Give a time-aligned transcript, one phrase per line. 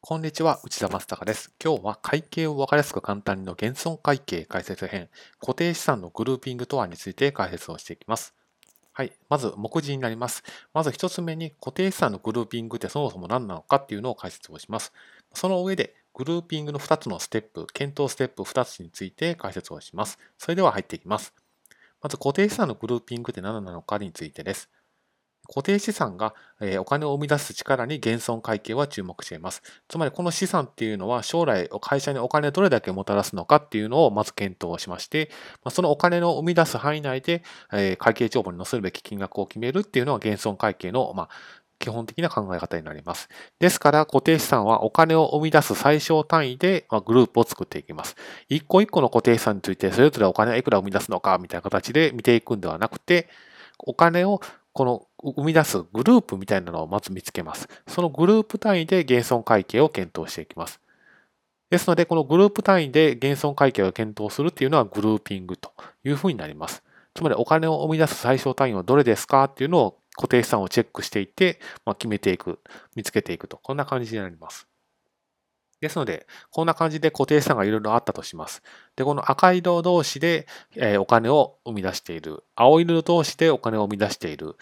[0.00, 1.52] こんにちは、内田正孝です。
[1.62, 5.08] 今日は会計を分かりやすく簡単にの減損会計解説編、
[5.40, 8.32] 固定資産のグルーピングとはについて解説をしていきます。
[8.92, 9.12] はい。
[9.28, 10.44] まず、目次になります。
[10.72, 14.92] まず一つ目に、固定資産のグルーピングってそもそも何なのかっていうのを解説をします。
[15.34, 20.20] その上で、グルーピングの2つのステップ、検討ステップ2つについて解説をします。
[20.38, 21.34] それでは入っていきます。
[22.00, 24.70] まず、固定資産のグルーピングって何なのかについてです。
[25.48, 26.34] 固定資産が
[26.78, 29.62] お金を生み出す力に減損会計は注目しています。
[29.88, 35.30] つまりこの資産っていうのは将来会社にお金をどれだけもたらすのかっていうのをまず検討しまして、
[35.70, 37.42] そのお金の生み出す範囲内で
[37.98, 41.28] 会計帳簿に載せるべき金額を決めるっていうのは減損会計のま
[41.80, 43.28] 基本的な考え方になります。
[43.60, 48.16] ですから、固定資産はお金を生み出す最小単位でグループを作っていきます。
[48.48, 53.28] 一個一個の固定資産について、それぞれお金はいくら生み出すのかみたいな形で見ていくんではなくて、
[53.78, 54.40] お金を
[54.72, 57.68] この生み出すグループみたいなのをまず見つけます。
[57.88, 60.80] そのグループ単位で減損会計を検討していきます。
[61.70, 65.72] ですので、このグループ単位で減損会計を検討するっていうのはグルーピングと
[66.04, 66.82] いうふうになります。
[67.14, 72.60] つまりお金を生み出す最小単位はどれですかっていうのを固定資産をチェックしていって、まあ、決めていく、
[72.94, 74.67] 見つけていくと、こんな感じになります。
[75.80, 78.62] ですので、こんな感じで固定資産がいろいろあったとします。
[78.96, 80.46] で、この赤色同士で、
[80.98, 82.42] お金を生み出している。
[82.56, 84.56] 青色同士でお金を生み出している。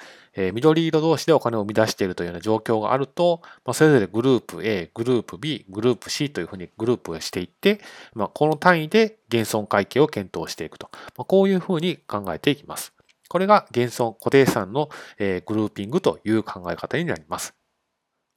[0.53, 3.41] 緑色同士でお金を生み出しているというような状況があると、
[3.73, 7.81] それぞれグループ A、グループ B、グループ C というふうにグループしていって、
[8.15, 10.91] ま、この単位で減損会計を検討していくと。
[11.17, 12.93] こういうふうに考えていきます。
[13.29, 17.55] これが減損固定資産の、グルーピングという考え方になります。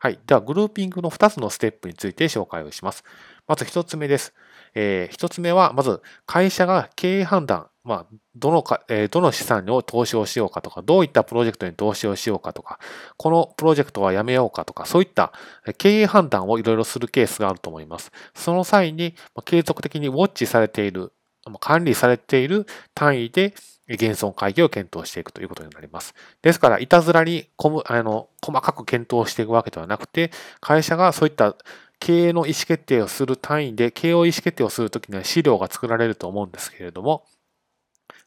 [0.02, 0.19] はい。
[0.25, 3.03] では、グルーピングの2つのステップについて紹介をします。
[3.50, 4.33] まず1つ目です。
[4.73, 12.80] えー、1つ目は、まず、会社が経営判断、まあ、どのか、えー、どの資産を投資をしようかとか、どういったプロジェクトに投資をしようかとか、
[13.17, 15.33] このプロジェクトはやめようかとか、そういった
[15.77, 18.14] 経営判断をいろいろするケースがあると思います。
[18.33, 21.11] その際に、継続的にウォッチされている、
[21.59, 23.53] 管理されている単位で、
[23.97, 26.14] 減損会議を検討していくということになります。
[26.41, 30.31] ですから、いたずらにあの細かく検討していくわけではなくて、
[30.61, 31.55] 会社がそういった
[31.99, 37.25] 経営の意思決定をする単位で、経営意思決定をするときには資料が作られると思うんですけれども、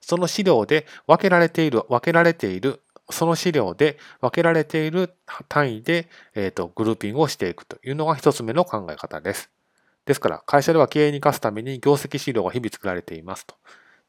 [0.00, 5.14] その資料で分けられている、分けられている、その資料で分けられている
[5.48, 9.50] 単位で、えーと、グルーピングをしていくというのが一つ目の考え方です。
[10.04, 13.54] ですから、会社では経営に生かすために業績資料が日々作られていますと。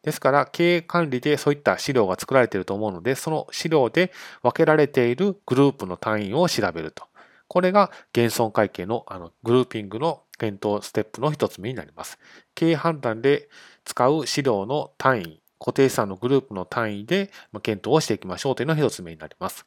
[0.02, 4.12] ですから、経営管理でそういった資料が作られていると思うので、その資料で
[4.42, 7.06] 分けられているグループの単位を調べると。
[7.48, 12.18] これが減損会計のあのグルーピングの検討ステップの一つ目になります。
[12.56, 13.48] 経営判断で
[13.86, 17.32] 使う資料の単位、固定資産のグループの単位で
[17.62, 19.66] 検討をしていきましょうというのが一つ目になります。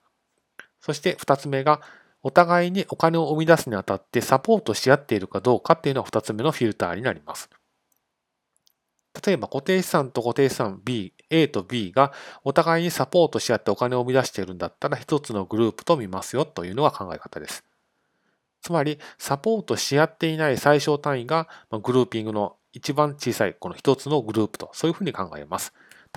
[0.80, 1.80] そして二つ目が、
[2.22, 7.48] お互いにお金を生み出すにあたってサポートし合っているかどうかっていうのが二つ目のフィルターになります。
[9.24, 12.12] 例えば固定資産と固定資産 B、A と B が
[12.44, 17.64] お互いにサポートし合ってお金を生み出しているんだったら一つのグループと見ますよというのが考え方です。
[18.62, 25.72] つまり、サポートし合っていない最小単位がグルーピングの一番小さいこの一つのグループと、そういうふうに考えます。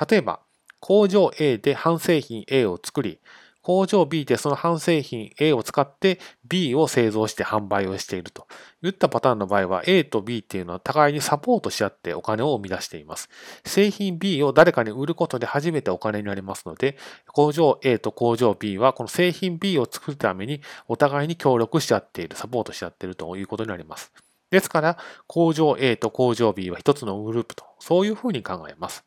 [0.10, 0.40] 例えば、
[0.80, 3.20] 工場 A で半製品 A を作り、
[3.62, 8.48] 工場 B でその半製品 A を使って B を製造して販売をしていると
[8.82, 13.30] いったパターンの場合は A と B っていうのは互いにサポートし合ってお金を生み出しています。
[13.66, 16.98] 製品 B を誰かに売ることで初めてお金になりますので、
[17.28, 24.12] 工場 A と工場 B はこの製品 B を作るためにお互いに協力し合っている、サポートし合っているということになります。
[24.52, 24.98] ですから、
[25.28, 29.06] 工場 A と工場 B は一つのグループと、そういうふうに考えます。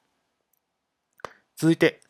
[1.57, 2.01] 続いて、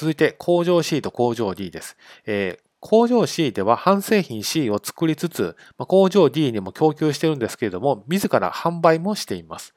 [0.00, 1.94] 続いて工場 C と工場 D です。
[2.24, 9.74] えー、工場 C では半製品 C を作りつつ、工場 D にも供給してるんですけれども、自ら販売もしています。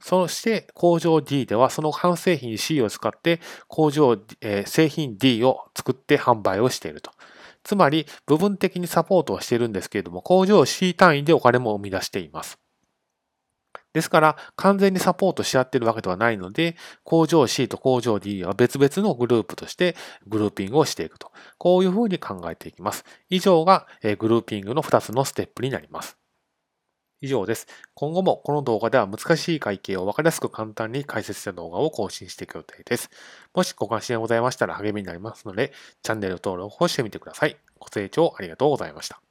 [0.00, 3.38] そして工場 D ではその半製品 C を使って
[3.68, 7.12] 工場、えー、製品 D を作って販売をしていると。
[7.62, 12.58] つまり部分的にサポートをしているんですけれども、工場 C 単位でお金も生み出しています。
[13.92, 19.96] ですから、完全にサポートし合っているわけではないので、工場 C と工場 D は別々のグループとして
[20.26, 21.32] グルーピングをしていくと。
[21.58, 23.04] こういうふうに考えていきます。
[23.28, 23.86] 以上が
[24.18, 26.16] グルーピングの2つのステップになります。
[27.22, 27.66] 以上です。
[27.94, 33.10] 今後もこの動画では難しい会計を分かりやすく簡単に解説した動画を更新していく予定です。
[33.54, 35.72] もしご関心がございましたら励みになりますので、
[36.02, 37.56] チャンネル登録をしてみてください。
[37.78, 39.29] ご清聴ありがとうございました。